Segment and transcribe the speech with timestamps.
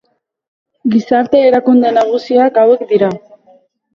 [0.93, 3.11] Gizarte erakunde nagusiak hauek dira.